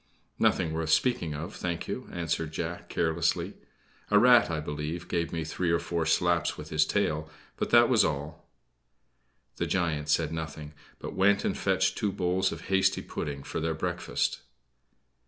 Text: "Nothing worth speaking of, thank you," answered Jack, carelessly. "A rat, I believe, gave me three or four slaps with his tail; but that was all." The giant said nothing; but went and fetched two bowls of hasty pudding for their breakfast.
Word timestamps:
"Nothing 0.39 0.73
worth 0.73 0.89
speaking 0.89 1.35
of, 1.35 1.55
thank 1.55 1.87
you," 1.87 2.09
answered 2.11 2.51
Jack, 2.51 2.89
carelessly. 2.89 3.53
"A 4.09 4.17
rat, 4.17 4.49
I 4.49 4.59
believe, 4.59 5.07
gave 5.07 5.31
me 5.31 5.43
three 5.43 5.69
or 5.69 5.77
four 5.77 6.07
slaps 6.07 6.57
with 6.57 6.71
his 6.71 6.87
tail; 6.87 7.29
but 7.55 7.69
that 7.69 7.87
was 7.87 8.03
all." 8.03 8.49
The 9.57 9.67
giant 9.67 10.09
said 10.09 10.33
nothing; 10.33 10.73
but 10.97 11.13
went 11.13 11.45
and 11.45 11.55
fetched 11.55 11.99
two 11.99 12.11
bowls 12.11 12.51
of 12.51 12.61
hasty 12.61 13.03
pudding 13.03 13.43
for 13.43 13.59
their 13.59 13.75
breakfast. 13.75 14.39